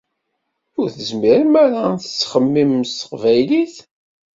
Ur 0.79 0.87
tezmirem 0.95 1.53
ara 1.63 1.81
ad 1.93 1.99
tettxemmimem 2.01 2.83
s 2.85 2.91
teqbaylit? 2.99 3.75